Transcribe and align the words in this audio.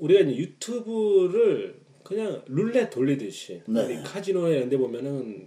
우리가 0.00 0.20
이제 0.20 0.36
유튜브를 0.36 1.80
그냥 2.02 2.42
룰렛 2.46 2.90
돌리듯이 2.90 3.62
네. 3.66 3.84
우리 3.84 4.02
카지노에 4.02 4.62
연대 4.62 4.76
보면은 4.76 5.46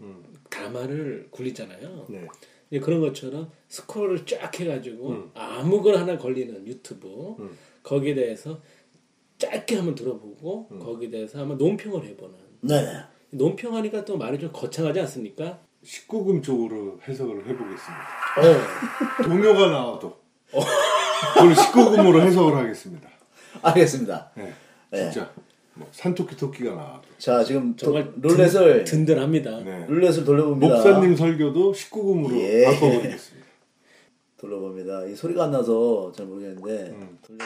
다마를 0.49 1.27
굴리잖아요. 1.31 2.05
네. 2.09 2.27
이제 2.70 2.79
그런 2.79 3.02
것처럼 3.02 3.52
스크롤을 3.67 4.26
쫙 4.26 4.59
해가지고 4.59 5.09
음. 5.09 5.31
아무거나 5.34 6.02
하나 6.02 6.17
걸리는 6.17 6.66
유튜브 6.67 7.35
음. 7.39 7.57
거기에 7.81 8.16
대해서 8.16 8.62
짧게 9.38 9.76
한번 9.76 9.95
들어보고 9.95 10.70
음. 10.71 10.79
거기에 10.79 11.09
대해서 11.09 11.40
한번 11.40 11.57
논평을 11.57 12.05
해보는 12.05 12.35
네. 12.62 12.84
논평하니까 13.31 14.05
또 14.05 14.17
말이 14.17 14.40
좀 14.40 14.51
거창하지 14.54 14.99
않습니까? 15.01 15.60
19금 15.84 16.41
쪽으로 16.41 16.99
해석을 17.07 17.40
해보겠습니다. 17.40 18.07
어. 18.38 19.23
동요가 19.23 19.70
나와도 19.70 20.15
오늘 21.41 21.55
19금으로 21.55 22.21
해석을 22.21 22.55
하겠습니다. 22.55 23.10
알겠습니다. 23.62 24.32
네. 24.35 24.54
네. 24.91 25.12
진짜 25.12 25.32
뭐 25.76 25.87
산토끼 25.91 26.35
토끼가 26.37 26.71
나와도 26.76 27.01
자, 27.18 27.43
지금 27.43 27.76
도- 27.76 27.85
정말 27.85 28.12
룰렛을 28.21 28.84
든, 28.84 29.05
든합니다 29.05 29.60
네. 29.63 29.85
룰렛을 29.87 30.23
돌려봅니다. 30.26 30.76
목사님 30.76 31.15
설교도 31.15 31.71
19금으로 31.73 32.40
예. 32.41 32.65
바꿔버리겠습니다. 32.65 33.48
돌려봅니다. 34.37 35.05
이 35.05 35.15
소리가 35.15 35.45
안 35.45 35.51
나서 35.51 36.12
잘 36.15 36.26
모르겠는데 36.26 36.90
음. 36.91 37.18
돌려 37.26 37.43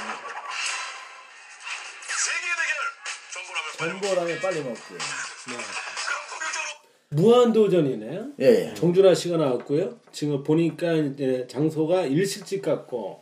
정보라면 3.77 4.39
빨리 4.41 4.63
먹기. 4.63 4.79
그럼 4.79 5.59
본격적으로 6.31 6.77
무한도전이네요. 7.09 8.27
예, 8.41 8.45
예. 8.69 8.73
정준하 8.73 9.13
씨가 9.13 9.37
나왔고요. 9.37 9.99
지금 10.11 10.43
보니까 10.43 10.93
이제 10.93 11.45
장소가 11.49 12.03
일식집 12.05 12.63
같고 12.63 13.21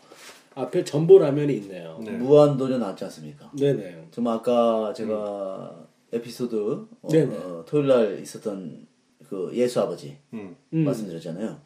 앞에 0.56 0.84
전보 0.84 1.20
라면이 1.20 1.54
있네요. 1.58 2.00
네. 2.04 2.12
무한도전 2.12 2.80
나왔지 2.80 3.04
않습니까? 3.06 3.52
네네. 3.58 4.08
정말 4.12 4.36
아까 4.36 4.94
제가 4.94 5.86
에피소드 6.14 6.56
어. 6.56 6.88
어, 7.02 7.64
토요일 7.68 7.88
날 7.88 8.20
있었던 8.22 8.88
그 9.28 9.52
예수 9.54 9.82
아버지 9.82 10.18
음. 10.34 10.56
음. 10.74 10.86
말씀드렸잖아요. 10.86 11.60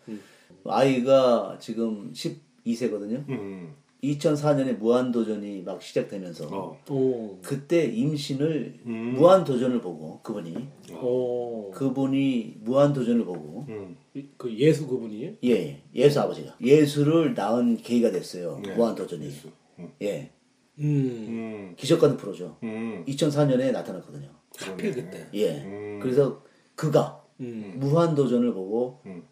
아이가 0.66 1.58
지금 1.60 2.12
12세거든요. 2.12 3.28
음. 3.30 3.76
2004년에 4.04 4.78
무한도전이 4.78 5.62
막 5.64 5.82
시작되면서 5.82 6.48
어. 6.52 6.80
오. 6.90 7.38
그때 7.42 7.84
임신을 7.86 8.80
음. 8.86 9.16
무한도전을 9.18 9.82
보고 9.82 10.20
그분이 10.24 10.56
오. 11.02 11.70
그분이 11.72 12.58
무한도전을 12.62 13.26
보고 13.26 13.66
음. 13.68 13.98
그 14.38 14.52
예수 14.58 14.88
그분이 14.88 15.38
예, 15.44 15.50
예 15.50 15.82
예수 15.94 16.20
아버지가 16.22 16.56
예수를 16.62 17.34
낳은 17.36 17.78
계기가 17.78 18.12
됐어요 18.12 18.60
네. 18.64 18.74
무한 18.76 18.96
도전이 18.96 19.26
예수. 19.26 19.50
음. 19.80 19.92
예 20.02 20.32
음. 20.80 20.84
음. 20.86 21.74
기적 21.78 22.00
같은 22.00 22.18
프로죠 22.18 22.58
음. 22.64 23.04
2004년에 23.08 23.72
나타났거든요 23.72 24.28
하필 24.58 24.94
그때. 24.94 25.28
예 25.34 25.62
음. 25.64 26.00
그래서 26.02 26.42
그가 26.76 27.24
음. 27.40 27.74
무한 27.78 28.16
도전을 28.16 28.54
보고 28.54 29.00
음. 29.06 29.24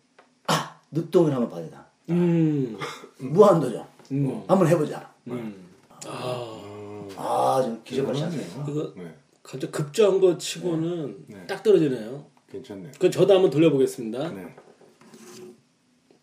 아 0.48 0.80
늦동을 0.92 1.34
한번 1.34 1.50
봐야 1.50 1.64
되다 1.64 1.88
음. 2.10 2.78
무한 3.20 3.60
도전 3.60 3.86
음. 4.12 4.44
한번 4.48 4.68
해보자 4.68 5.12
음. 5.28 5.66
아. 6.06 6.54
아 7.18 7.62
좀 7.64 7.82
기적같이 7.84 8.22
하네요 8.22 8.42
이거 8.70 8.94
네. 8.96 9.12
갑자기 9.42 9.72
급조한 9.72 10.20
거 10.22 10.38
치고는 10.38 11.26
네. 11.28 11.48
딱 11.48 11.64
떨어지네요. 11.64 12.26
괜찮네요. 12.52 12.92
그 13.00 13.10
저도 13.10 13.34
한번 13.34 13.50
돌려보겠습니다. 13.50 14.30
네. 14.32 14.56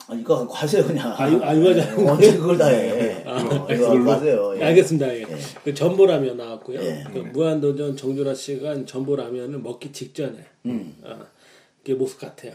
아 0.07 0.15
이거 0.15 0.37
갖고 0.39 0.53
하세요 0.55 0.85
그냥 0.85 1.13
아, 1.17 1.27
이거- 1.29 1.45
아, 1.45 1.53
이거 1.55 1.71
하자. 1.71 1.97
언제 2.13 2.37
그걸 2.37 2.59
다해 2.59 3.25
어, 3.27 3.67
이거 3.73 3.89
갖고? 3.89 4.11
하세요 4.11 4.55
예. 4.59 4.65
알겠습니다. 4.65 5.17
예. 5.19 5.25
그 5.65 5.73
점보라면 5.75 6.37
나왔고요. 6.37 6.81
예. 6.83 7.05
그 7.13 7.19
무한도전 7.19 7.97
정준하 7.97 8.35
씨가 8.35 8.85
점보라면을 8.85 9.59
먹기 9.61 9.93
직전에 9.93 10.39
음. 10.67 10.95
아, 11.05 11.27
그 11.85 11.93
모습 11.93 12.19
같아요. 12.21 12.53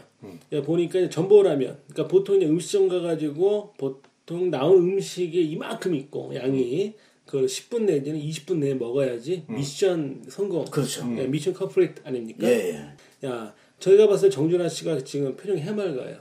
예, 0.52 0.60
보니까 0.62 1.08
점보라면, 1.08 1.78
그러니까 1.88 2.08
보통 2.08 2.36
이제 2.36 2.46
음식점 2.46 2.88
가가지고 2.88 3.74
보통 3.78 4.50
나온 4.50 4.78
음식이 4.78 5.50
이만큼 5.50 5.94
있고 5.94 6.32
양이 6.34 6.94
그 7.26 7.46
10분 7.46 7.82
내지는 7.82 8.20
20분 8.20 8.56
내에 8.56 8.74
먹어야지 8.74 9.44
미션 9.48 10.24
성공. 10.28 10.64
그렇죠. 10.66 11.02
예, 11.18 11.26
mission 11.26 11.54
complete 11.54 12.02
아닙니까? 12.04 12.46
예, 12.48 12.70
예. 13.22 13.28
야, 13.28 13.54
저희가 13.78 14.08
봤을 14.08 14.28
때 14.30 14.34
정준하 14.34 14.68
씨가 14.68 15.02
지금 15.04 15.36
표정이 15.36 15.60
해맑아요. 15.60 16.16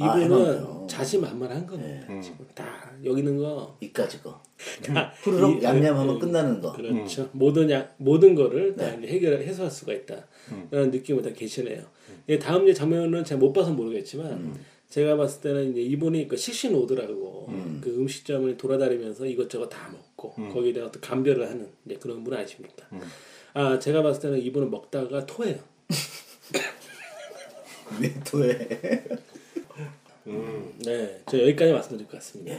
아, 0.00 0.16
이분은 0.18 0.46
해맑아요. 0.46 0.86
자신만만한 0.88 1.66
겁니다. 1.66 2.20
지금 2.20 2.46
다 2.54 2.90
여기 3.04 3.20
있는 3.20 3.36
거 3.38 3.76
이까지 3.80 4.20
거다 4.22 5.12
후루룩 5.22 5.62
이- 5.62 5.64
얌얌하면 5.64 6.16
예, 6.16 6.18
끝나는 6.18 6.60
거 6.60 6.72
그렇죠. 6.72 7.28
모든 7.32 7.70
야, 7.70 7.88
모든 7.98 8.34
거를 8.34 8.74
다 8.76 8.96
네. 8.96 9.06
해결 9.08 9.40
해소할 9.42 9.70
수가 9.70 9.92
있다. 9.92 10.26
그런 10.70 10.90
느낌을 10.90 11.22
다 11.22 11.30
계시네요. 11.32 11.82
예, 12.28 12.38
다음 12.38 12.64
이제 12.64 12.74
장면은 12.74 13.24
제가 13.24 13.38
못 13.38 13.52
봐서 13.52 13.70
모르겠지만 13.72 14.54
제가 14.88 15.16
봤을 15.16 15.40
때는 15.42 15.72
이제 15.72 15.80
이분이 15.82 16.28
그 16.28 16.36
식신 16.36 16.74
오드라고 16.74 17.48
그 17.80 17.90
음식점을 17.96 18.56
돌아다니면서 18.56 19.26
이것저것 19.26 19.68
다 19.68 19.90
먹고 19.92 20.32
거기에 20.52 20.72
대한 20.72 20.88
어떤 20.88 21.00
감별을 21.02 21.48
하는 21.48 21.68
이제 21.84 21.96
그런 21.96 22.22
분 22.24 22.34
아십니까? 22.34 22.86
아 23.54 23.78
제가 23.78 24.02
봤을 24.02 24.22
때는 24.22 24.40
이분은 24.40 24.70
먹다가 24.70 25.26
토해요. 25.26 25.56
네토 28.00 28.38
에 30.26 30.30
네, 30.84 31.22
저 31.28 31.38
여기까지 31.40 31.72
말씀드릴 31.72 32.08
것 32.10 32.16
같습니다. 32.18 32.56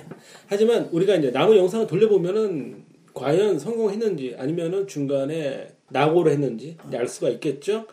하지만 0.47 0.85
우리가 0.91 1.15
이제 1.15 1.31
남은 1.31 1.57
영상을 1.57 1.87
돌려보면은 1.87 2.85
과연 3.13 3.57
성공했는지 3.59 4.35
아니면은 4.37 4.87
중간에 4.87 5.73
낙오를 5.89 6.31
했는지 6.33 6.77
이제 6.87 6.97
알 6.97 7.07
수가 7.07 7.29
있겠죠. 7.29 7.87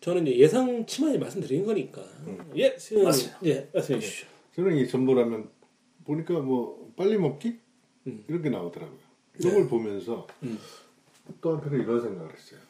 저는 0.00 0.26
이제 0.26 0.38
예상치만 0.38 1.18
말씀드린 1.18 1.66
거니까. 1.66 2.02
예, 2.56 2.76
수영 2.78 3.04
맞습니다. 3.04 3.38
예, 3.44 3.68
말씀해 3.72 4.00
주시죠. 4.00 4.26
저는 4.54 4.76
이 4.76 4.88
전보라면 4.88 5.48
보니까 6.04 6.38
뭐 6.40 6.92
빨리 6.96 7.18
먹기 7.18 7.58
이렇게 8.28 8.48
나오더라고요. 8.50 8.98
이런 9.40 9.54
걸 9.54 9.68
보면서 9.68 10.26
또 11.40 11.52
한편에 11.56 11.82
이런 11.82 12.00
생각을 12.00 12.32
했어요. 12.32 12.60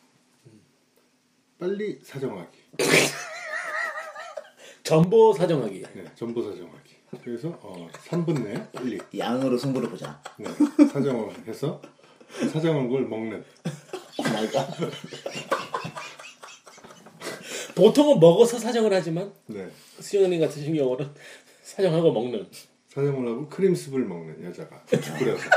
빨리 1.58 1.98
사정하기. 2.02 2.58
전보 4.88 5.34
사정하기. 5.34 5.82
네, 5.94 6.04
전보 6.15 6.43
사정하기. 6.43 6.94
그래서 7.22 7.50
어, 7.60 7.88
3분 8.06 8.43
내에 8.43 8.54
빨리 8.72 8.99
양으로 9.19 9.59
승부를 9.59 9.91
보자 9.91 10.22
네, 10.38 10.47
사정을 10.91 11.47
해서 11.47 11.82
사정한 12.50 12.88
걸 12.88 13.06
먹는. 13.06 13.44
말까 14.16 14.66
보통은 17.77 18.18
먹어서 18.18 18.59
사정을 18.59 18.91
하지만 18.95 19.30
네, 19.47 19.68
수영님 20.01 20.41
같은 20.41 20.74
경우는 20.74 21.07
사정하고 21.62 22.10
먹는. 22.10 22.47
사정을 22.89 23.28
하고 23.28 23.47
크림스프를 23.51 24.07
먹는 24.07 24.42
여자가 24.42 24.83
후추 24.89 25.12
뿌려서 25.18 25.51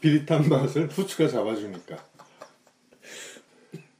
비릿한 0.00 0.48
맛을 0.48 0.88
후추가 0.88 1.28
잡아주니까 1.28 2.04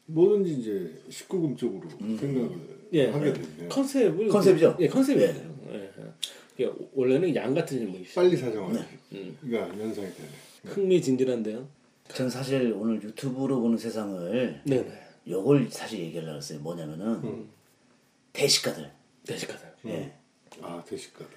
뭐든지 0.07 0.55
이제 0.55 1.01
19금 1.09 1.57
쪽으로 1.57 1.89
생각을 2.19 2.80
예, 2.93 3.11
하게 3.11 3.33
되네요. 3.33 3.69
컨셉을 3.69 4.29
컨셉이죠? 4.29 4.77
예, 4.81 4.89
컨셉이에요. 4.89 5.29
예. 5.73 5.91
이게 6.55 6.71
원래는 6.95 7.35
양 7.37 7.55
같은 7.55 7.79
질문이시죠. 7.79 8.21
빨리 8.21 8.37
사정하기. 8.37 8.79
음. 9.13 9.37
가 9.51 9.59
연상이 9.79 10.09
되네. 10.13 10.29
흥미진진한데요. 10.65 11.67
저는 12.09 12.29
사실 12.31 12.73
오늘 12.77 13.03
유튜브로 13.03 13.61
보는 13.61 13.79
세상을 13.79 14.63
네네. 14.65 15.01
요걸 15.29 15.69
사실 15.71 16.01
얘기하려고 16.01 16.39
했어요 16.39 16.59
뭐냐면은 16.61 17.47
대식가들 18.33 18.91
대식가들. 19.27 19.69
예아 19.87 20.83
대식가들. 20.85 21.33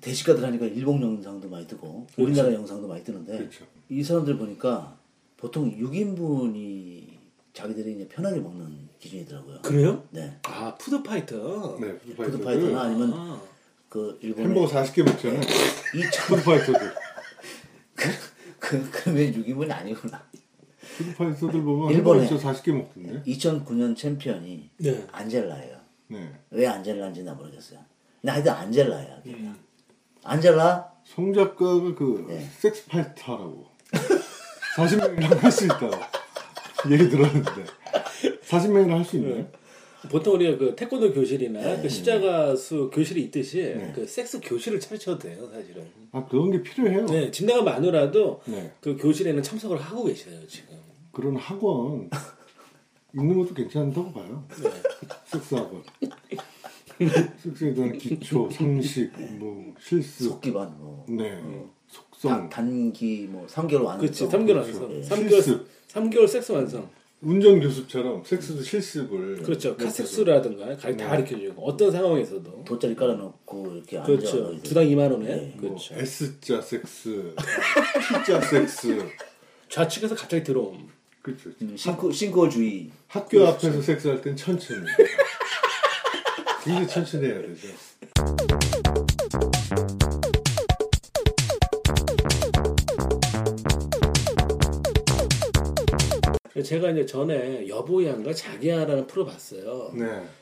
대식가들 0.00 0.44
하니까 0.44 0.66
일본 0.66 1.00
영상도 1.00 1.48
많이 1.48 1.66
뜨고 1.66 2.06
우리나라 2.18 2.52
영상도 2.52 2.88
많이 2.88 3.02
뜨는데 3.04 3.38
그렇죠. 3.38 3.64
이 3.88 4.02
사람들 4.02 4.36
보니까 4.36 4.98
보통 5.36 5.70
6인분이 5.78 7.13
자기들이 7.54 7.94
이제 7.94 8.08
편하게 8.08 8.40
먹는 8.40 8.88
기준이더라고요 8.98 9.62
그래요? 9.62 10.04
네 10.10 10.38
아 10.42 10.74
푸드파이터. 10.74 11.78
네, 11.80 11.96
푸드파이터들. 11.98 12.30
푸드파이터나 12.32 12.82
아니면 12.82 13.12
아, 13.14 13.40
그 13.88 14.18
일본의 14.20 14.48
햄버거 14.48 14.66
40개 14.66 15.02
먹잖아요. 15.04 15.40
2000 15.94 16.10
푸드파이터들. 16.28 16.94
그 18.58 18.90
그러면 18.90 19.32
6인분이 19.32 19.70
아니구나 19.70 20.22
푸드파이터들 20.96 21.62
보면 21.62 21.92
일본에. 21.92 22.20
햄버거 22.22 22.26
진짜 22.26 22.52
40개 22.52 22.72
먹던데. 22.72 23.22
2009년 23.32 23.96
챔피언이 23.96 24.70
네. 24.78 25.06
안젤라예요 25.12 25.76
네. 26.08 26.32
왜 26.50 26.66
안젤라인지 26.66 27.22
나 27.22 27.34
모르겠어요 27.34 27.78
근데 28.20 28.32
하여튼 28.32 28.52
안젤라야 28.52 29.22
걔가. 29.22 29.54
안젤라 30.24 30.92
송 31.04 31.32
작가가 31.32 31.94
그 31.94 32.24
네. 32.28 32.40
섹스파이터라고 32.58 33.66
40명이랑 34.76 35.36
할 35.38 35.52
수 35.52 35.64
있다고 35.66 35.90
얘기 36.90 37.08
들었는데 37.08 37.64
40명이랑 38.46 38.90
할수 38.90 39.16
있나요? 39.16 39.46
보통 40.10 40.34
우리가 40.34 40.58
그 40.58 40.76
태권도 40.76 41.14
교실이나 41.14 41.60
네. 41.60 41.82
그 41.82 41.88
십자가 41.88 42.54
수 42.54 42.90
교실이 42.92 43.22
있듯이 43.24 43.74
그 43.94 44.06
섹스 44.06 44.38
교실을 44.40 44.78
차려도 44.78 45.18
돼요, 45.18 45.48
사실은. 45.50 45.86
아 46.12 46.24
그런 46.26 46.50
게 46.50 46.62
필요해요. 46.62 47.06
네, 47.06 47.30
집 47.30 47.46
나가면 47.46 47.64
마누라도 47.64 48.40
네. 48.44 48.72
그 48.80 48.96
교실에는 48.96 49.42
참석을 49.42 49.78
하고 49.78 50.04
계시네요, 50.04 50.46
지금. 50.46 50.76
그런 51.10 51.36
학원 51.36 52.10
있는 53.14 53.38
것도 53.38 53.54
괜찮다고 53.54 54.12
봐요. 54.12 54.44
섹스 55.26 55.54
학원. 55.54 55.82
섹스에 57.38 57.74
대한 57.74 57.96
기초, 57.98 58.48
상식, 58.50 59.10
뭐 59.38 59.74
실습, 59.80 60.28
속기반 60.28 60.76
뭐 60.78 61.04
네, 61.08 61.30
단, 61.30 61.70
속성, 61.88 62.48
단기 62.48 63.26
뭐 63.28 63.46
3개월 63.46 63.84
완성. 63.84 64.00
그렇지 64.00 64.26
3개월 64.26 64.56
완성. 64.56 64.88
그렇죠. 64.88 65.14
3개월 65.14 65.30
실습. 65.30 65.66
3개월 65.94 66.26
섹스 66.28 66.52
완성. 66.52 66.88
운전 67.22 67.58
교습처럼 67.60 68.22
섹스도 68.24 68.62
실습을 68.62 69.36
그렇죠. 69.42 69.74
카섹스라든가 69.76 70.76
가- 70.76 70.94
다 70.94 71.08
가르쳐 71.08 71.38
주고 71.38 71.64
어떤 71.66 71.90
상황에서도 71.90 72.64
돗자리 72.66 72.94
깔아놓고 72.94 73.72
이렇게 73.76 73.96
앉아. 73.98 74.06
그렇죠. 74.06 74.52
이제. 74.52 74.62
두당 74.68 74.84
2만 74.84 75.10
원에 75.10 75.26
네. 75.26 75.54
뭐 75.56 75.70
그렇죠. 75.70 75.94
S자 75.94 76.60
섹스, 76.60 77.34
T자 78.26 78.40
섹스, 78.42 78.98
좌측에서 79.70 80.14
갑자기 80.14 80.42
들어옴. 80.44 80.86
그렇죠. 81.22 81.48
음, 81.62 81.74
싱크 81.76 82.12
싱크주의. 82.12 82.90
학교 83.08 83.46
앞에서 83.46 83.80
섹스할 83.80 84.20
땐 84.20 84.36
천천히. 84.36 84.80
굉장히 86.62 86.86
천천히 86.88 87.26
해야 87.26 87.40
되죠. 87.40 87.68
제가 96.64 96.90
이제 96.90 97.06
전에 97.06 97.68
여보양과 97.68 98.32
자기야라는 98.32 99.06
프로 99.06 99.24
봤어요. 99.24 99.92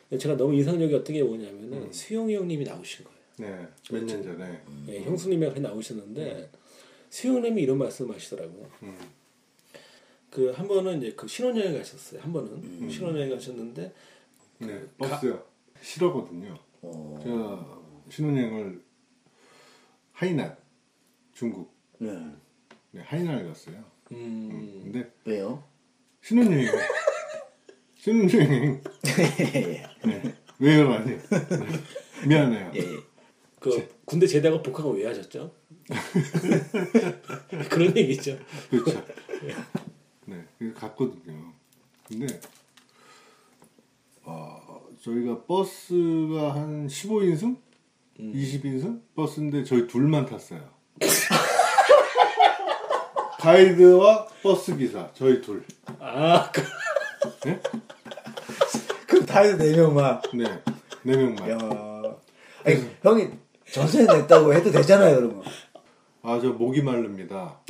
네, 0.09 0.19
제가 0.19 0.37
너무 0.37 0.55
인상적이었던 0.55 1.15
게 1.15 1.23
뭐냐면은 1.23 1.93
수영이 1.93 2.35
형님이 2.35 2.65
나오신 2.65 3.05
거예요. 3.05 3.19
네, 3.39 3.69
몇 3.91 4.07
년 4.07 4.23
전에. 4.23 4.61
예, 4.89 5.01
형수님이 5.03 5.47
같이 5.47 5.61
나오셨는데 5.61 6.51
수영님이 7.11 7.63
이런 7.63 7.79
말씀하시더라고요. 7.79 8.71
음. 8.85 8.99
그한 10.31 10.67
번은 10.67 10.99
이제 11.03 11.13
그 11.15 11.29
신혼여행 11.29 11.77
가셨어요. 11.77 12.21
한 12.23 12.33
번은 12.33 12.89
신혼여행 12.89 13.31
가셨는데 13.31 13.93
네, 14.61 14.83
버스요. 14.97 15.43
싫어거든요. 15.83 16.57
어. 16.83 17.19
제가 17.23 17.83
신혼여행을 18.11 18.83
하이난, 20.13 20.57
중국, 21.35 21.73
네. 21.99 22.11
네, 22.93 23.01
하이난을 23.03 23.47
갔어요. 23.49 23.83
음, 24.13 24.81
근데 24.85 25.11
왜요? 25.25 25.63
신혼여행, 26.23 26.71
신혼여행, 27.99 28.83
예. 29.41 29.83
네, 30.05 30.35
왜요, 30.61 30.93
아니? 30.93 31.11
네, 31.17 31.19
미안해요. 32.29 32.73
예. 32.77 32.79
예. 32.79 33.13
그 33.59 33.89
군대 34.05 34.27
제대하고 34.27 34.63
복학을 34.63 34.99
왜 34.99 35.07
하셨죠? 35.09 35.53
그런 37.71 37.97
얘기죠. 37.97 38.39
그렇죠. 38.71 39.05
네, 40.27 40.45
그래서 40.59 40.75
갔거든요. 40.75 41.53
근데 42.07 42.41
어, 44.23 44.87
저희가 45.01 45.45
버스가 45.45 46.55
한 46.55 46.87
15인승, 46.87 47.57
20인승 48.19 49.01
버스인데 49.15 49.65
저희 49.65 49.87
둘만 49.87 50.27
탔어요. 50.27 50.71
가이드와 53.43 54.29
버스 54.41 54.77
기사 54.77 55.13
저희 55.15 55.41
둘. 55.41 55.65
아, 55.99 56.49
그, 56.53 56.63
그럼 59.09 59.27
다해서 59.27 59.57
네 59.57 59.77
명만. 59.77 60.23
네, 60.33 60.45
네 61.03 61.17
명만. 61.17 61.51
야. 61.51 61.59
아니 62.65 62.89
형이 63.03 63.31
전세 63.69 64.07
냈다고 64.07 64.55
해도 64.55 64.71
되잖아요, 64.71 65.17
그러면. 65.17 65.43
아, 66.23 66.39
저 66.41 66.51
목이 66.51 66.83
마릅니다. 66.83 67.61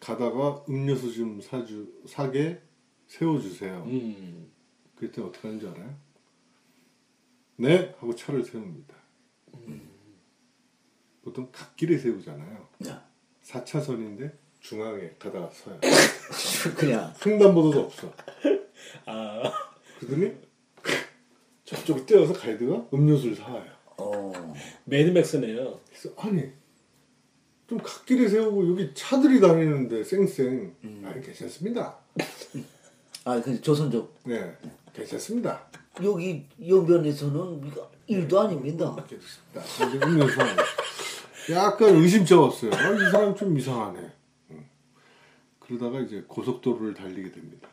가다가 0.00 0.64
음료수 0.70 1.12
좀 1.12 1.40
사주 1.42 1.86
사게 2.08 2.62
세워주세요. 3.08 3.82
음, 3.86 4.50
그때 4.96 5.20
어떻게 5.20 5.48
하는 5.48 5.60
줄 5.60 5.68
알아요? 5.68 5.94
네 7.56 7.94
하고 7.98 8.14
차를 8.14 8.42
세웁니다. 8.42 8.94
보통 11.22 11.50
갓길에 11.52 11.98
세우잖아요. 11.98 12.68
야. 12.88 13.11
4차선인데 13.44 14.32
중앙에 14.60 15.10
가다가 15.18 15.50
서요. 15.52 15.78
그냥 16.76 17.12
횡단보도도 17.24 17.80
없어. 17.80 18.12
아, 19.06 19.42
그러더니 19.98 20.32
저쪽 21.64 22.06
뛰어서 22.06 22.32
가이드가 22.32 22.86
음료수를 22.92 23.34
사와요. 23.34 23.70
어. 23.98 24.54
매드맥스네요. 24.84 25.80
그래서 25.88 26.10
아니 26.16 26.50
좀 27.68 27.78
갓길에 27.78 28.28
세우고 28.28 28.70
여기 28.70 28.92
차들이 28.94 29.40
다니는데 29.40 30.04
쌩쌩 30.04 30.76
아니 31.04 31.22
괜찮습니다. 31.22 31.98
아, 33.24 33.40
그 33.40 33.60
조선족 33.60 34.18
네 34.24 34.56
괜찮습니다. 34.92 35.66
여기 36.02 36.46
이거 36.58 37.90
일도 38.06 38.40
아닙니다. 38.40 38.94
괜찮습니다. 39.08 39.88
이제 39.88 40.06
음료수. 40.06 40.38
약간 41.50 41.96
의심쩍었어요. 41.96 42.70
아, 42.72 42.90
이 42.94 43.10
사람 43.10 43.34
좀 43.34 43.58
이상하네. 43.58 43.98
응. 44.52 44.68
그러다가 45.58 46.00
이제 46.00 46.24
고속도로를 46.26 46.94
달리게 46.94 47.32
됩니다. 47.32 47.68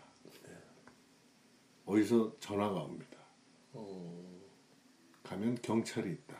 어디서 1.86 2.33
전화가 2.40 2.81
옵니다. 2.81 3.06
가면 5.23 5.57
경찰이 5.61 6.09
있다. 6.11 6.40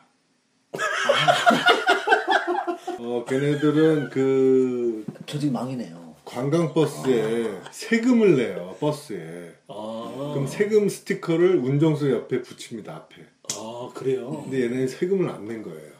어, 3.00 3.25
걔네들은 3.27 4.09
그 4.09 5.05
조직 5.25 5.51
망이네요. 5.51 6.15
관광버스에 6.25 7.62
세금을 7.71 8.36
내요, 8.38 8.75
버스에. 8.79 9.55
아, 9.67 10.31
그럼 10.33 10.45
세금 10.48 10.88
스티커를 10.89 11.57
운정수 11.57 12.12
옆에 12.12 12.41
붙입니다, 12.43 12.95
앞에. 12.95 13.25
아 13.55 13.89
그래요. 13.93 14.41
근데 14.43 14.63
얘네는 14.63 14.88
세금을 14.88 15.29
안 15.29 15.45
낸 15.45 15.62
거예요. 15.63 15.91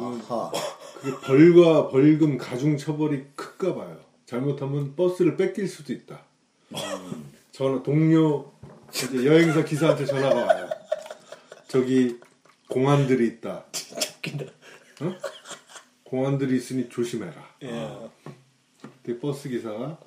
아하. 0.00 0.52
그게 1.00 1.16
벌과 1.20 1.88
벌금 1.88 2.38
가중 2.38 2.76
처벌이 2.76 3.24
클까 3.34 3.74
봐요. 3.74 4.00
잘못하면 4.26 4.94
버스를 4.96 5.36
뺏길 5.36 5.68
수도 5.68 5.92
있다. 5.92 6.20
전화 7.50 7.82
동료 7.82 8.52
이제 8.90 9.26
여행사 9.26 9.64
기사한테 9.64 10.06
전화가 10.06 10.34
와요. 10.46 10.70
저기 11.68 12.18
공안들이 12.68 13.26
있다. 13.26 13.64
웃긴다. 14.16 14.44
어? 15.02 15.16
공안들이 16.04 16.56
있으니 16.56 16.88
조심해라. 16.88 17.34
예. 17.62 18.10
그때 18.80 19.18
버스 19.18 19.48
기사가 19.48 19.98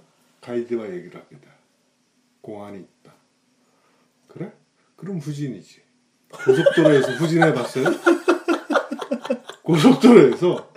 가이드와 0.42 0.86
얘기를 0.94 1.20
합니다. 1.20 1.52
공안이 2.42 2.80
있다. 2.80 3.14
그래? 4.28 4.52
그럼 4.96 5.18
후진이지. 5.18 5.82
고속도로에서 6.30 7.14
후진해봤어요? 7.14 7.86
고속도로에서 9.66 10.70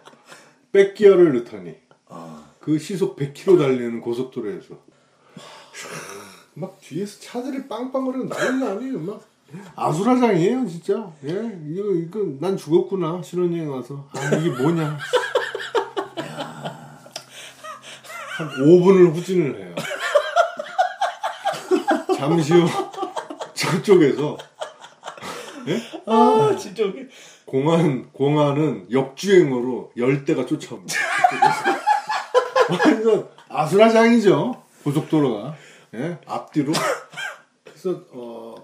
백기어를 0.73 1.35
넣더니. 1.39 1.77
아, 2.09 2.45
그 2.59 2.79
시속 2.79 3.17
100km 3.17 3.59
달리는 3.59 4.01
고속도로에서. 4.01 4.75
막 6.55 6.81
뒤에서 6.81 7.21
차들이 7.21 7.69
빵빵거리고 7.69 8.29
난리 8.29 8.67
아니에요 8.67 8.99
막. 9.01 9.21
아수라장이에요 9.77 10.67
진짜. 10.67 11.13
예 11.25 11.31
이거 11.69 11.93
이거 11.93 12.21
난 12.41 12.57
죽었구나 12.57 13.23
신혼여행 13.23 13.71
와서. 13.71 14.09
아 14.13 14.35
이게 14.37 14.51
뭐냐. 14.51 14.99
한 18.37 18.49
5분을 18.49 19.15
후진을 19.15 19.59
해요. 19.59 19.75
잠시 22.17 22.55
후 22.55 22.67
저쪽에서. 23.55 24.39
아 26.07 26.57
진짜 26.59 26.85
웃겨. 26.85 27.01
공안 27.49 28.13
공안은 28.13 28.93
역주행으로 28.93 29.93
열대가 29.97 30.45
쫓아옵니다. 30.45 30.95
완전 32.69 33.27
아수라장이죠 33.49 34.63
고속도로가 34.85 35.57
예? 35.95 36.19
앞뒤로. 36.27 36.75
그래서 37.65 38.05
어, 38.11 38.55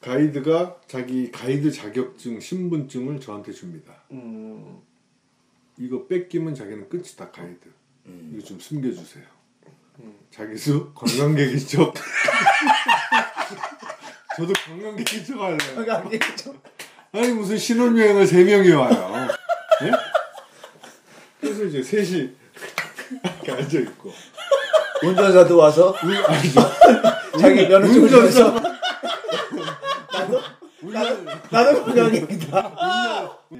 가이드가 0.00 0.80
자기 0.88 1.30
가이드 1.30 1.70
자격증 1.70 2.40
신분증을 2.40 3.20
저한테 3.20 3.52
줍니다. 3.52 3.94
음, 4.10 4.80
이거 5.78 6.08
뺏기면 6.08 6.56
자기는 6.56 6.88
끝이다 6.88 7.30
가이드. 7.30 7.70
이거 8.32 8.42
좀 8.42 8.58
숨겨주세요. 8.58 9.24
자기 10.32 10.56
수 10.56 10.92
관광객이죠. 10.92 11.92
저도 14.36 14.52
관광객인 14.66 15.24
척 15.24 15.40
할래요. 15.40 15.76
아니 17.12 17.30
무슨 17.32 17.58
신혼여행을 17.58 18.26
세 18.26 18.42
명이 18.42 18.70
와요. 18.70 19.28
예? 19.82 19.92
그래서 21.40 21.64
이제 21.64 21.82
셋이 21.82 22.30
이렇게 23.44 23.52
앉아 23.52 23.78
있고 23.80 24.10
운전사도 25.02 25.56
와서 25.58 25.94
운 26.02 26.16
아니죠. 26.16 26.60
자기 27.38 27.66
면허증을 27.66 28.04
운전사 28.04 28.30
주면서 28.30 28.72
나도 31.50 31.84
관광객이다. 31.84 32.72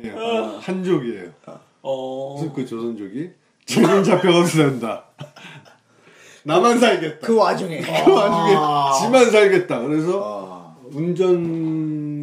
예, 0.03 0.11
어, 0.13 0.59
한족이에요. 0.63 1.31
어, 1.83 2.37
그래서 2.39 2.55
그 2.55 2.67
조선족이 2.67 3.31
쟤는 3.67 4.03
잡혀가도 4.03 4.47
된다. 4.47 5.05
나만 6.45 6.81
살겠다. 6.81 7.27
그 7.27 7.37
와중에. 7.37 7.81
그 7.81 8.13
와중에 8.13 8.57
지만 9.01 9.31
살겠다. 9.31 9.81
그래서 9.81 10.21
아, 10.25 10.77
운전 10.91 12.22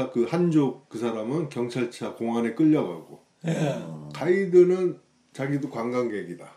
사그 0.00 0.26
한족 0.28 0.88
그 0.88 0.98
사람은 0.98 1.50
경찰차 1.50 2.14
공안에 2.14 2.54
끌려가고. 2.54 3.20
가이드는 4.14 4.98
자기도 5.34 5.68
관광객이다. 5.68 6.50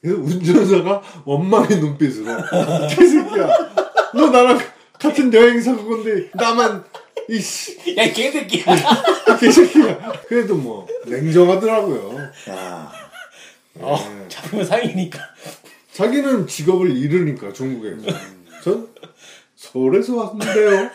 그래서 0.00 0.20
운전사가 0.20 1.02
원망의 1.24 1.78
눈빛으로 1.80 2.26
개새끼야. 2.88 3.48
너 4.14 4.30
나랑 4.30 4.58
같은 4.98 5.32
여행사 5.32 5.76
그건데 5.76 6.30
나만 6.34 6.84
이씨. 7.28 7.96
야 7.96 8.10
개새끼야. 8.10 8.64
개새끼야. 9.38 10.12
그래도 10.28 10.54
뭐 10.56 10.86
냉정하더라고요. 11.06 12.18
야, 12.50 12.92
어, 13.74 13.98
잡으면 14.28 14.64
상이니까. 14.64 15.18
자기는 15.92 16.46
직업을 16.46 16.96
잃으니까 16.96 17.52
중국에서. 17.52 18.06
전 18.62 18.88
서울에서 19.56 20.16
왔는데요 20.16 20.90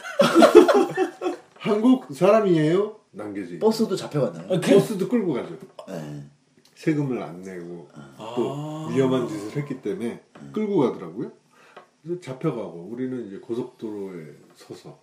한국 1.59 2.13
사람이에요 2.13 2.95
남겨지 3.11 3.59
버스도 3.59 3.95
잡혀갔나요? 3.95 4.45
어, 4.47 4.59
그- 4.61 4.71
버스도 4.73 5.09
끌고 5.09 5.33
가죠 5.33 5.57
네. 5.89 6.23
세금을 6.75 7.21
안 7.21 7.41
내고 7.43 7.87
또 8.17 8.53
아. 8.55 8.89
위험한 8.91 9.27
짓을 9.27 9.61
했기 9.61 9.79
때문에 9.81 10.19
끌고 10.51 10.77
가더라고요. 10.79 11.31
그래서 12.01 12.19
잡혀가고 12.21 12.89
우리는 12.91 13.27
이제 13.27 13.37
고속도로에 13.37 14.25
서서 14.55 14.99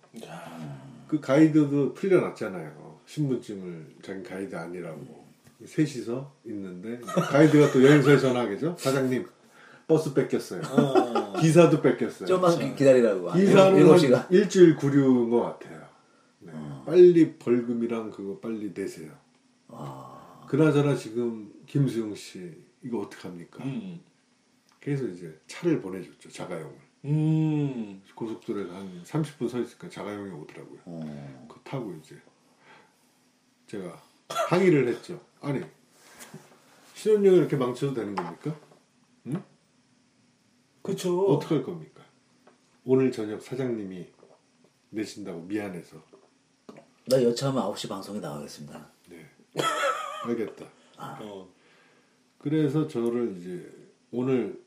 그 1.07 1.21
가이드도 1.21 1.93
풀려났잖아요. 1.93 2.99
신분증을 3.05 3.95
자기 4.01 4.23
가이드 4.23 4.53
아니라고 4.57 5.25
셋이서 5.65 6.33
있는데 6.47 6.99
가이드가 6.99 7.71
또 7.71 7.81
여행사에 7.81 8.17
전화하겠죠. 8.17 8.75
사장님 8.77 9.25
버스 9.89 10.13
뺏겼어요. 10.13 10.61
기사도 11.41 11.81
뺏겼어요. 11.81 12.27
좀만 12.27 12.59
기- 12.59 12.75
기다리라고. 12.75 13.33
기사는 13.33 13.75
일곱 13.75 13.93
한 13.93 13.99
시간. 13.99 14.27
일주일 14.29 14.75
구류인 14.75 15.31
것 15.31 15.41
같아요. 15.41 15.81
네. 16.41 16.53
빨리 16.85 17.33
벌금이랑 17.37 18.11
그거 18.11 18.39
빨리 18.39 18.71
내세요. 18.73 19.11
그나저나 20.47 20.95
지금 20.95 21.51
김수용 21.65 22.13
씨 22.15 22.53
이거 22.83 22.99
어떡 22.99 23.25
합니까? 23.25 23.63
음. 23.63 23.99
그래서 24.79 25.05
이제 25.05 25.37
차를 25.47 25.81
보내줬죠 25.81 26.29
자가용을 26.31 26.75
음. 27.05 28.01
고속도로에서 28.15 28.73
한 28.73 29.01
30분 29.03 29.49
서 29.49 29.59
있으니까 29.59 29.89
자가용이 29.89 30.31
오더라고요. 30.31 30.79
어. 30.85 31.45
그거 31.47 31.59
타고 31.63 31.93
이제 31.99 32.15
제가 33.67 34.01
항의를 34.29 34.87
했죠. 34.87 35.19
아니 35.41 35.61
신혼여행 36.93 37.37
이렇게 37.37 37.55
망쳐도 37.55 37.93
되는 37.95 38.15
겁니까? 38.15 38.55
그쵸. 40.89 41.25
어떻게 41.27 41.55
할 41.55 41.63
겁니까? 41.63 42.03
오늘 42.85 43.11
저녁 43.11 43.41
사장님이 43.41 44.07
내신다고 44.89 45.41
미안해서 45.41 46.01
나 47.05 47.23
여차하면 47.23 47.63
9시 47.73 47.89
방송에 47.89 48.19
나가겠습니다. 48.19 48.91
네 49.09 49.25
알겠다. 50.25 50.65
어. 50.97 51.49
그래서 52.37 52.87
저를 52.87 53.37
이제 53.37 53.71
오늘 54.11 54.61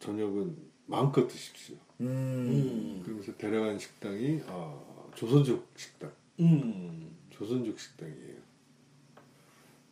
저녁은 0.00 0.56
마음껏 0.86 1.26
드십시오. 1.26 1.76
음. 2.00 2.06
음. 2.06 3.02
그러면서 3.04 3.36
데려간 3.36 3.78
식당이 3.78 4.42
어, 4.46 5.10
조선족 5.14 5.66
식당, 5.76 6.12
음. 6.40 7.16
조선족 7.30 7.78
식당이에요. 7.78 8.38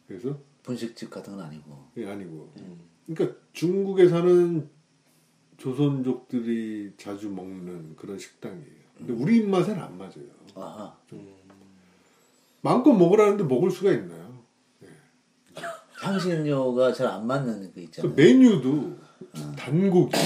그래서 0.06 0.38
분식집 0.62 1.10
같은 1.10 1.36
건 1.36 1.46
아니고. 1.46 1.88
이게 1.96 2.06
아니고, 2.06 2.52
음. 2.58 2.80
그러니까 3.06 3.38
중국에 3.52 4.08
사는 4.08 4.68
조선족들이 5.58 6.92
자주 6.96 7.28
먹는 7.30 7.96
그런 7.96 8.18
식당이에요. 8.18 8.86
근데 8.98 9.12
우리 9.12 9.38
입맛에는 9.38 9.82
안 9.82 9.96
맞아요. 9.98 10.24
아하. 10.54 10.96
마음껏 12.62 12.92
먹으라는데 12.92 13.44
먹을 13.44 13.70
수가 13.70 13.92
있나요? 13.92 14.36
향신료가 16.00 16.92
잘 16.92 17.06
안 17.08 17.26
맞는 17.26 17.68
그그 17.68 17.80
있잖아요. 17.80 18.12
메뉴도 18.14 18.96
단고기, 19.56 20.16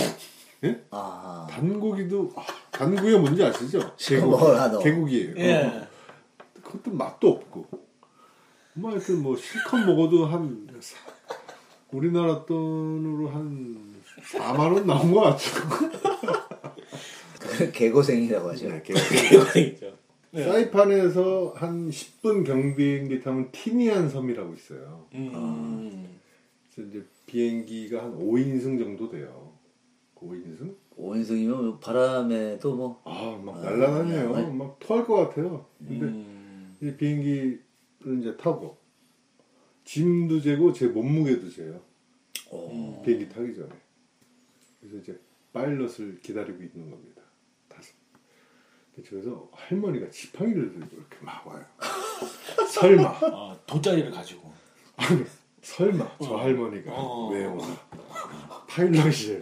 예? 0.64 0.84
아하. 0.90 1.46
단고기도 1.50 2.32
아, 2.36 2.44
단고기가 2.70 3.18
뭔지 3.18 3.42
아시죠? 3.44 3.78
너. 4.68 4.78
개고기예요. 4.78 5.34
예. 5.36 5.88
그것도 6.62 6.90
맛도 6.92 7.28
없고. 7.30 7.66
뭐 8.74 8.90
하여튼 8.92 9.22
뭐 9.22 9.36
실컷 9.36 9.78
먹어도 9.78 10.26
한 10.26 10.66
사- 10.80 10.96
우리나라 11.92 12.44
돈으로 12.44 13.28
한 13.28 13.94
4만 14.22 14.72
원 14.74 14.86
나온 14.86 15.12
것 15.12 15.20
같아요. 15.20 15.90
그 17.40 17.72
개고생이라고 17.72 18.50
하죠. 18.50 18.68
네, 18.68 18.82
개고기. 18.82 19.60
이거죠. 19.68 19.96
사이판에서 20.32 21.54
한 21.56 21.90
10분 21.90 22.46
경비행기 22.46 23.20
타면 23.20 23.50
티니안 23.50 24.08
섬이라고 24.08 24.54
있어요. 24.54 25.06
음. 25.14 26.18
그래서 26.72 26.88
이제 26.88 27.04
비행기가 27.26 28.04
한 28.04 28.18
5인승 28.18 28.78
정도 28.78 29.08
돼요. 29.08 29.52
그 30.14 30.26
5인승? 30.26 30.74
오인승이면 31.00 31.80
바람에도 31.80 32.74
뭐 32.76 33.00
아, 33.04 33.40
막 33.42 33.56
아, 33.56 33.70
날라다녀요. 33.70 34.36
네. 34.36 34.52
막 34.52 34.76
토할 34.78 35.06
것 35.06 35.16
같아요. 35.16 35.64
근데 35.78 36.06
음. 36.06 36.76
이 36.82 36.92
비행기를 36.94 37.62
이제 38.20 38.36
타고 38.36 38.76
짐도 39.90 40.40
재고 40.40 40.72
제 40.72 40.86
몸무게도 40.86 41.50
재요. 41.50 41.80
어, 42.52 43.02
비행기 43.04 43.28
타기 43.28 43.56
전에. 43.56 43.68
그래서 44.78 44.98
이제 44.98 45.20
파일럿을 45.52 46.20
기다리고 46.22 46.62
있는 46.62 46.92
겁니다. 46.92 47.20
근데 48.94 49.08
저기서 49.08 49.50
할머니가 49.52 50.08
지팡이를 50.10 50.72
들고 50.74 50.96
이렇게 50.96 51.16
막 51.22 51.44
와요. 51.44 51.64
설마, 52.70 53.08
아, 53.08 53.58
돗자리를 53.66 54.12
가지고. 54.12 54.52
아니, 54.96 55.24
설마 55.60 56.18
저 56.22 56.36
할머니가 56.36 56.92
어. 56.92 57.28
왜 57.32 57.46
오나. 57.46 57.76
파일럿이에요. 58.68 59.40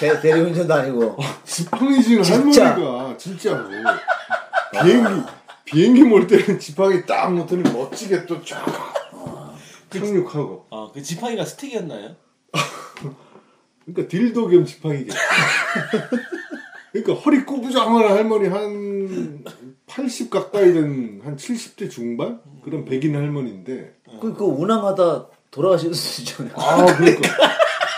대, 0.00 0.20
대리운전도 0.20 0.74
아니고 0.74 1.16
지팡이 1.44 2.02
지는 2.02 2.24
진짜. 2.24 2.74
할머니가 2.74 3.16
진짜로 3.18 3.68
비행기 4.72 5.43
비행기 5.64 6.02
몰 6.02 6.26
때는 6.26 6.58
지팡이 6.58 7.04
딱 7.06 7.34
놓더니 7.34 7.62
멋지게 7.62 8.26
또 8.26 8.42
쫙. 8.44 8.64
착륙하고. 9.90 10.66
아, 10.70 10.90
그 10.92 11.00
지팡이가 11.02 11.44
스틱이었나요? 11.44 12.16
그러니까 13.86 14.08
딜도 14.08 14.48
겸 14.48 14.64
지팡이겠지. 14.64 15.16
그러니까 16.92 17.14
허리 17.22 17.44
꾸부장한 17.44 18.08
할머니 18.10 18.48
한 18.48 19.44
80 19.86 20.30
가까이 20.30 20.72
된 20.72 21.20
한 21.24 21.36
70대 21.36 21.90
중반? 21.90 22.40
그런 22.64 22.84
백인 22.84 23.14
할머니인데. 23.14 23.94
그, 24.20 24.34
그 24.34 24.44
운항하다 24.44 25.26
돌아가실 25.50 25.94
수도 25.94 26.22
있잖아요. 26.48 26.54
아 26.56 26.84
그러니까. 26.96 27.28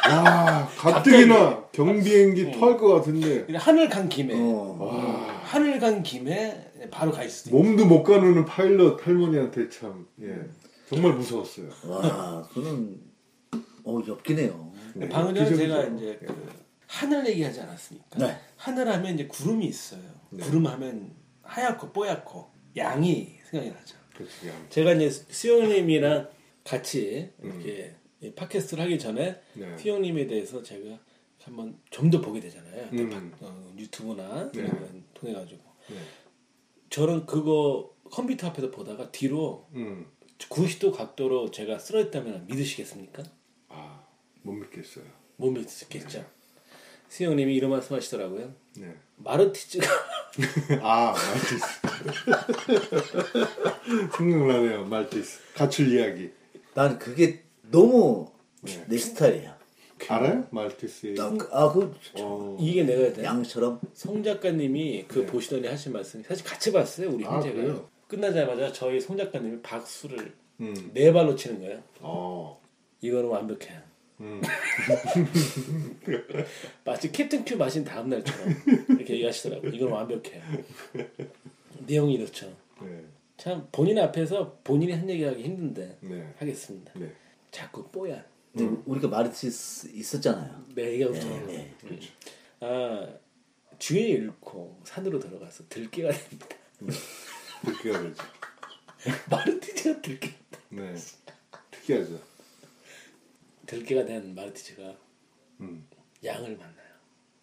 와 0.09 0.69
가뜩이나 0.77 1.65
경비행기 1.73 2.53
토할 2.53 2.77
것 2.77 2.95
같은데. 2.95 3.47
하늘 3.57 3.89
간 3.89 4.09
김에. 4.09 4.35
어. 4.37 4.77
와 4.79 5.36
하늘 5.47 5.79
간 5.79 6.03
김에 6.03 6.73
바로 6.91 7.13
가 7.13 7.23
있을 7.23 7.31
수 7.31 7.49
있는. 7.51 7.77
몸도 7.77 7.87
못 7.87 8.03
가누는 8.03 8.45
파일럿 8.45 9.07
할머니한테 9.07 9.69
참 9.69 10.09
예, 10.21 10.37
정말 10.89 11.13
무서웠어요. 11.15 11.69
와, 11.87 12.49
그는 12.53 13.01
어 13.85 14.01
엽기네요. 14.07 14.73
네, 14.95 15.09
방금 15.09 15.37
전에. 15.37 15.57
제가 15.57 15.85
이제 15.85 16.19
그 16.27 16.49
하늘 16.89 17.29
얘기하지 17.29 17.61
않았습니까? 17.61 18.19
네. 18.19 18.37
하늘 18.57 18.89
하면 18.89 19.15
이제 19.15 19.27
구름이 19.29 19.65
있어요. 19.67 20.03
네. 20.31 20.45
구름 20.45 20.67
하면 20.67 21.13
하얗고 21.43 21.93
뽀얗고 21.93 22.51
양이 22.77 23.39
생각이 23.49 23.71
나죠. 23.71 23.97
그렇지, 24.17 24.49
양. 24.49 24.67
제가 24.69 24.95
이제 24.95 25.11
수영님이랑 25.11 26.29
같이 26.65 27.31
이렇게 27.41 27.95
이 28.21 28.33
팟캐스트를 28.33 28.83
하기 28.83 28.99
전에 28.99 29.41
네. 29.55 29.79
수영님에 29.79 30.27
대해서 30.27 30.61
제가 30.61 30.99
한번 31.47 31.79
좀 31.91 32.11
더 32.11 32.21
보게 32.21 32.41
되잖아요. 32.41 32.89
음. 32.93 33.31
팟- 33.39 33.47
어, 33.47 33.73
유튜브나 33.79 34.51
네. 34.53 34.61
이런 34.61 34.71
걸 34.79 35.03
통해 35.15 35.33
가지고 35.33 35.63
네. 35.89 35.97
저는 36.91 37.25
그거 37.27 37.95
컴퓨터 38.11 38.49
앞에서 38.49 38.71
보다가 38.73 39.11
뒤로 39.13 39.69
음. 39.75 40.07
90도 40.39 40.93
각도로 40.95 41.51
제가 41.53 41.79
쓰러졌다면 41.79 42.47
믿으시겠습니까? 42.47 43.23
아, 43.69 44.05
못 44.43 44.53
믿겠어요. 44.53 45.05
못 45.37 45.51
믿겠죠. 45.53 46.25
수영님이 47.09 47.55
이런 47.55 47.71
말씀하시더라고요. 47.71 48.53
네. 48.79 48.95
마르티즈가 49.19 49.87
아, 50.83 51.13
말티스. 51.15 51.67
생각나네요, 54.17 54.85
말티스. 54.87 55.41
가출 55.55 55.93
이야기. 55.93 56.31
난 56.75 56.99
그게 56.99 57.45
너무 57.71 58.31
네. 58.63 58.85
내 58.89 58.99
스타일이야. 58.99 59.56
알아요? 60.09 60.47
말티스의. 60.51 61.15
난 61.15 61.39
그- 61.39 61.49
아, 61.53 61.73
그 61.73 61.95
어, 62.21 62.57
이게 62.61 62.85
내가 62.85 63.13
돼. 63.13 63.25
양처럼 63.25 63.81
송 63.95 64.23
작가님이 64.23 65.05
그 65.09 65.21
네. 65.21 65.27
보시더니 65.27 65.67
하신 65.67 65.93
말씀 65.93 66.23
사실 66.23 66.45
같이 66.45 66.73
봤어요 66.73 67.11
우리 67.11 67.25
아, 67.25 67.35
형제가 67.35 67.55
그래요? 67.55 67.89
끝나자마자 68.09 68.73
저희 68.73 69.01
송 69.01 69.17
작가님이 69.17 69.61
박수를 69.63 70.33
음. 70.61 70.91
네 70.95 71.13
발로 71.13 71.35
치는 71.35 71.61
거예요 71.61 71.83
어. 72.01 72.61
이거는 73.01 73.29
완벽해 73.29 73.81
마치 76.85 77.13
캡틴 77.13 77.45
큐 77.45 77.57
마신 77.57 77.85
다음 77.85 78.09
날처럼 78.09 78.55
이렇게 78.89 79.15
얘기하시더라고요. 79.15 79.71
이건 79.73 79.93
완벽해요. 79.93 80.43
내용이 81.87 82.15
이렇죠. 82.15 82.51
네. 82.81 83.03
참 83.37 83.69
본인 83.71 83.99
앞에서 83.99 84.57
본인이 84.65 84.93
한 84.93 85.09
얘기하기 85.11 85.43
힘든데 85.43 85.99
네. 86.01 86.33
하겠습니다. 86.39 86.93
네. 86.97 87.13
자꾸 87.51 87.85
뽀얀. 87.89 88.25
근데 88.57 88.83
우리가 88.87 89.09
마르티스 89.09 89.91
있었잖아요. 89.93 90.65
내 90.75 90.93
얘기가 90.93 91.11
없잖아요. 91.11 91.47
네. 91.47 91.75
음. 91.85 92.01
아 92.61 93.07
주인을 93.79 94.23
잃고 94.23 94.81
산으로 94.85 95.19
들어가서 95.19 95.65
들깨가 95.69 96.11
됩니다. 96.11 96.47
특이가 97.65 98.01
되죠. 98.03 98.23
마르티즈가 99.31 100.01
들깨. 100.01 100.35
네. 100.71 100.95
특이하죠. 101.71 102.19
들깨가 103.67 104.07
된 104.07 104.35
마르티즈가 104.35 104.97
음. 105.61 105.87
양을 106.25 106.57
만나요. 106.57 106.87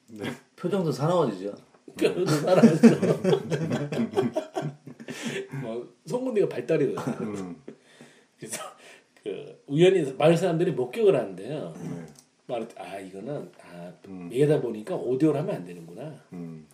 네. 0.08 0.32
표정도 0.56 0.92
사나워지죠. 0.92 1.54
뼈도 1.96 2.26
살아있어. 2.26 2.88
뭐 5.62 5.94
송곳니가 6.08 6.50
발달이 6.50 6.88
돼요. 6.88 6.98
음. 7.22 7.62
그래서 8.40 8.64
그 9.24 9.64
우연히 9.68 10.14
마을 10.18 10.36
사람들이 10.36 10.72
목격을 10.72 11.16
하는데요. 11.16 11.74
네. 11.82 12.06
말, 12.46 12.68
아 12.78 13.00
이거는 13.00 13.50
아 13.62 13.92
음. 14.08 14.30
얘기하다 14.32 14.62
보니까 14.62 14.96
오디오를 14.96 15.40
하면 15.40 15.56
안 15.56 15.66
되는구나. 15.66 16.14
음. 16.34 16.68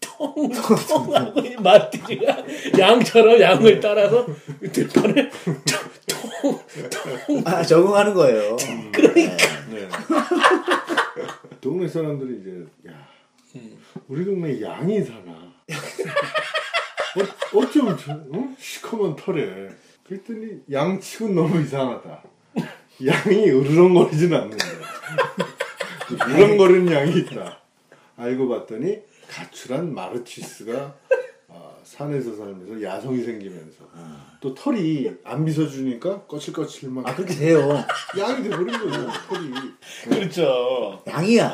통통통 0.00 1.14
하고 1.14 1.40
이 1.40 1.56
마티즈가 1.56 2.44
양처럼 2.78 3.40
양을 3.40 3.80
따라서 3.80 4.26
들판을 4.72 5.30
통통 5.30 6.60
아 7.44 7.62
적응하는 7.62 8.14
거예요. 8.14 8.56
그러니까 8.92 9.36
네. 9.70 9.88
동네 11.60 11.86
사람들이 11.86 12.40
이제 12.40 12.64
야 12.88 13.06
우리 14.08 14.24
동네 14.24 14.60
양이 14.60 15.02
사나 15.02 15.46
어, 17.16 17.58
어쩜 17.58 17.96
저 17.96 18.12
어? 18.12 18.54
시커먼 18.58 19.16
털에 19.16 19.68
그랬더니 20.06 20.60
양치곤 20.70 21.34
너무 21.34 21.60
이상하다 21.60 22.22
양이 23.06 23.50
으르렁거리진 23.50 24.32
않는데 24.32 24.64
으르렁거리는 26.10 26.92
양이 26.92 27.18
있다 27.20 27.58
알고 28.16 28.48
봤더니 28.48 28.98
가출한 29.28 29.92
마르티스가 29.92 30.94
아, 31.48 31.72
산에서 31.82 32.34
살면서 32.36 32.80
야성이 32.82 33.22
생기면서 33.24 33.84
또 34.40 34.54
털이 34.54 35.10
안 35.24 35.44
빗어주니까 35.44 36.22
거칠거칠 36.22 36.88
막아 36.90 37.14
그렇게 37.14 37.34
돼요. 37.34 37.84
양이 38.18 38.42
돼버린 38.44 38.66
거죠 38.78 39.08
털이 39.28 39.50
그렇죠. 40.04 41.02
양이야. 41.06 41.52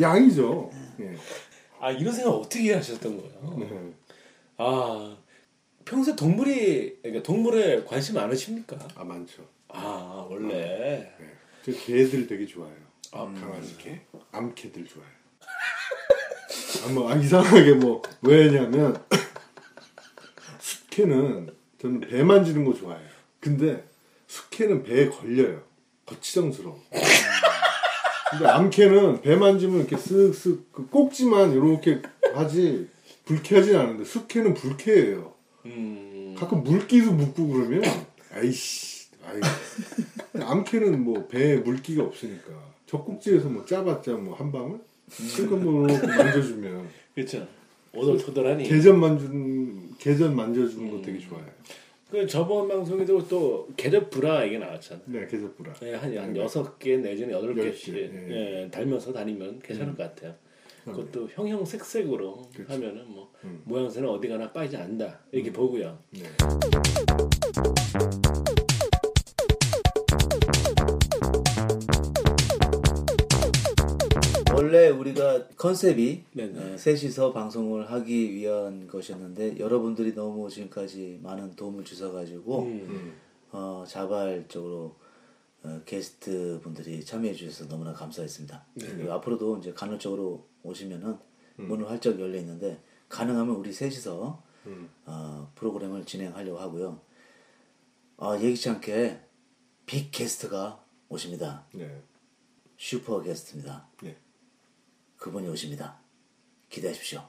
양이죠. 0.00 0.70
예. 1.00 1.16
아 1.80 1.90
이런 1.90 2.12
생각 2.14 2.30
어떻게 2.30 2.72
하셨던 2.74 3.16
거예요? 3.16 3.56
네. 3.58 3.92
아 4.58 5.16
평소에 5.86 6.16
동물이 6.16 6.98
그러니까 7.00 7.22
동물에 7.22 7.84
관심 7.84 8.16
많으십니까? 8.16 8.76
아 8.96 9.04
많죠. 9.04 9.48
아 9.68 10.26
원래 10.28 11.14
네. 11.18 11.36
저 11.64 11.72
개들 11.72 12.26
되게 12.26 12.44
좋아해요. 12.44 12.76
아, 13.12 13.24
강아지 13.40 13.78
개, 13.78 14.00
암개들 14.32 14.84
좋아해요. 14.84 15.16
아, 16.84 16.92
뭐 16.92 17.10
아, 17.10 17.14
이상하게 17.16 17.74
뭐 17.74 18.02
왜냐면 18.20 19.00
숙회는 20.58 21.54
저는 21.80 22.00
배 22.00 22.22
만지는 22.22 22.64
거 22.64 22.74
좋아해요. 22.74 23.08
근데 23.40 23.84
숙회는 24.26 24.82
배에 24.82 25.08
걸려요. 25.08 25.62
거치장스러워. 26.04 26.82
근데 28.30 28.46
암캐는 28.46 29.22
배 29.22 29.36
만지면 29.36 29.86
이렇게 29.86 29.94
쓱쓱 29.96 30.64
그 30.72 30.88
꼭지만 30.88 31.52
이렇게 31.52 32.02
하지 32.34 32.88
불쾌하진 33.24 33.76
않은데 33.76 34.04
숙회는 34.04 34.54
불쾌해요. 34.54 35.35
음, 35.66 36.34
가끔 36.38 36.62
물기도 36.62 37.12
묻고 37.12 37.46
그러면 37.48 37.82
아이씨 38.32 39.08
아이 39.24 39.40
암캐는 40.42 41.02
뭐 41.02 41.26
배에 41.26 41.56
물기가 41.56 42.04
없으니까 42.04 42.52
젖꼭지에서 42.86 43.48
뭐 43.48 43.64
짜봤자 43.64 44.12
뭐 44.12 44.34
한 44.36 44.52
방울 44.52 44.80
그러니까 45.36 45.56
뭐 45.56 45.86
만져주면 45.86 46.88
그렇죠. 47.14 47.46
오돌토돌하니. 47.94 48.64
개전 48.64 49.00
만주는 49.00 49.96
개전 49.98 50.36
만져주는 50.36 50.90
거 50.90 51.00
되게 51.02 51.18
좋아해요. 51.18 51.48
그 52.10 52.26
저번 52.26 52.68
방송에도 52.68 53.26
또 53.26 53.68
개적 53.76 54.10
브라 54.10 54.44
얘기 54.46 54.58
나왔잖아요. 54.58 55.04
네 55.06 55.26
개젖불아. 55.26 55.72
예, 55.82 55.94
한, 55.94 56.16
한 56.18 56.36
여섯 56.36 56.78
개 56.78 56.96
내지는 56.98 57.32
여덟 57.32 57.56
열 57.56 57.70
개씩 57.70 57.94
개, 57.94 58.00
예. 58.02 58.62
예, 58.64 58.70
달면서 58.70 59.12
다니면 59.12 59.58
괜찮을 59.60 59.96
것 59.96 60.02
같아요. 60.14 60.34
그것도 60.92 61.28
형형색색으로 61.30 62.42
그렇죠. 62.54 62.72
하면은 62.72 63.10
뭐 63.10 63.32
음. 63.44 63.60
모양새는 63.64 64.08
어디 64.08 64.28
가나 64.28 64.52
빠지지 64.52 64.76
않는다 64.76 65.18
이렇게 65.32 65.52
보고요. 65.52 65.98
네. 66.10 66.22
원래 74.54 74.88
우리가 74.88 75.48
컨셉이 75.56 76.24
네네. 76.32 76.74
어, 76.74 76.78
셋이서 76.78 77.32
방송을 77.32 77.90
하기 77.90 78.32
위한 78.32 78.86
것이었는데 78.86 79.58
여러분들이 79.58 80.14
너무 80.14 80.48
지금까지 80.48 81.18
많은 81.22 81.56
도움을 81.56 81.84
주셔가지고 81.84 82.62
음. 82.62 83.14
어, 83.50 83.84
자발적으로 83.86 84.94
어, 85.62 85.80
게스트 85.84 86.60
분들이 86.62 87.04
참여해 87.04 87.34
주셔서 87.34 87.68
너무나 87.68 87.92
감사했습니다. 87.92 88.66
그리고 88.78 89.12
앞으로도 89.12 89.58
이제 89.58 89.72
간헐적으로 89.72 90.46
오시면은 90.66 91.18
문은 91.56 91.86
활짝 91.86 92.18
열려 92.20 92.38
있는데 92.38 92.82
가능하면 93.08 93.54
우리 93.56 93.72
셋이서 93.72 94.42
어, 95.06 95.52
프로그램을 95.54 96.04
진행하려고 96.04 96.58
하고요. 96.58 97.00
어, 98.18 98.36
예기치 98.36 98.68
않게 98.70 99.20
빅 99.86 100.10
게스트가 100.10 100.82
오십니다. 101.08 101.64
네. 101.72 102.02
슈퍼 102.76 103.22
게스트입니다. 103.22 103.86
네. 104.02 104.16
그분이 105.16 105.48
오십니다. 105.48 105.98
기대하십시오. 106.68 107.22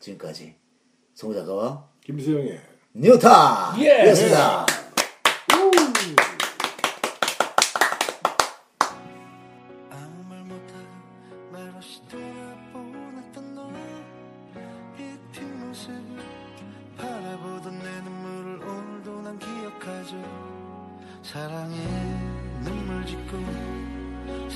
지금까지 0.00 0.56
송작가와 1.14 1.88
김수영의 2.02 2.60
뉴타 2.94 3.76
예! 3.80 4.08
였습니다. 4.08 4.62
아 4.62 4.66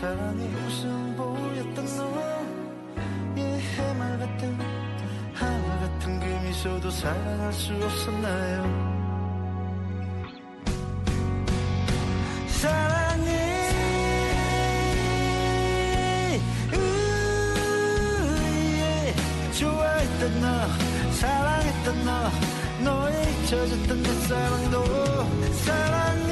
사랑의 0.01 0.49
웃음 0.49 1.15
보였던 1.17 1.87
너의 3.37 3.61
해말 3.61 4.19
같은 4.19 4.59
하늘 5.33 5.69
같은 5.81 6.21
그 6.21 6.27
미소도 6.47 6.91
사랑할 6.91 7.53
수 7.53 7.73
없었나요 7.75 9.05
사랑해. 12.49 13.55
좋아했던 19.53 20.41
너 20.41 21.13
사랑했던 21.13 22.05
너 22.05 22.31
너의 22.83 23.33
잊혀졌던 23.45 24.03
내 24.03 24.09
사랑도 24.27 24.85
사랑 25.53 26.24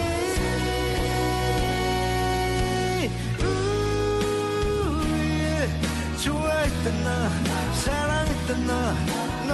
사랑했던 8.52 8.66
너 8.66 8.74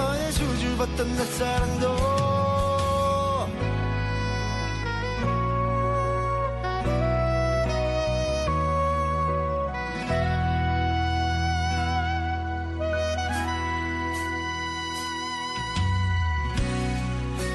너의 0.01 0.31
수줍었던 0.31 1.15
내 1.15 1.25
사랑도. 1.25 1.95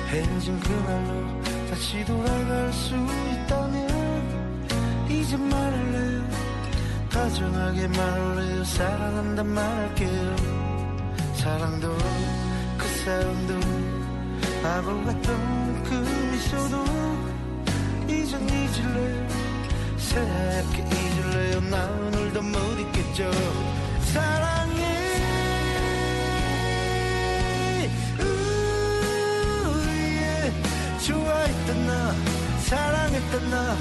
헤어진 0.09 0.61
그날로 0.61 1.42
다시 1.68 2.04
돌아갈 2.04 2.72
수 2.72 2.94
있다면 2.94 5.09
이제 5.09 5.37
말할래요 5.37 6.22
다정하게 7.11 7.88
말할래요. 7.88 8.64
사랑한단 8.64 9.46
말할게요 9.48 10.63
사랑도 11.44 11.94
그 12.78 12.88
사랑도 13.04 13.61
바보 14.62 15.04
같던 15.04 15.83
그 15.85 15.94
미소도 16.33 16.85
이젠 18.09 18.48
잊을래요 18.48 19.28
새하얗게 19.98 20.85
잊을래요. 20.85 21.61
나 21.68 21.85
오늘도 21.85 22.40
못 22.40 22.59
잊겠죠. 22.80 23.30
사랑해. 24.14 24.85
좋아했던 31.07 31.87
나 31.87 32.14
사랑했던 32.61 33.50
나 33.50 33.76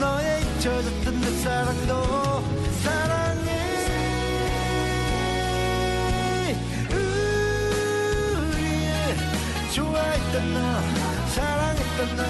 너의 0.00 0.42
잊혀졌던 0.42 1.20
내 1.22 1.30
사랑도 1.38 2.42
사랑 2.82 3.25
좋아했던 10.36 10.54
나 10.54 10.80
사랑했던 11.28 12.16
나 12.16 12.22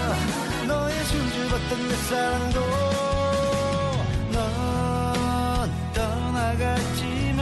너의 0.66 1.04
수줍었던 1.04 1.88
내 1.88 1.94
사랑도 1.96 2.60
넌 4.32 5.70
떠나갔지만 5.92 7.40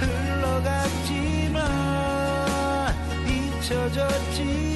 흘러갔지만 0.00 1.58
잊혀졌지 3.28 4.69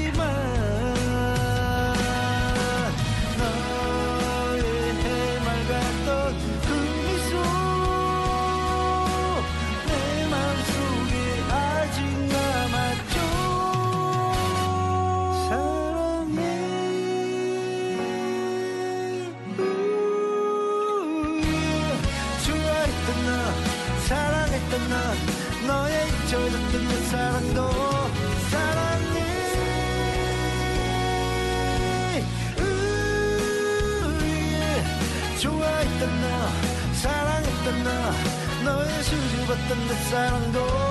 좋아했던 39.65 39.87
나 39.87 40.84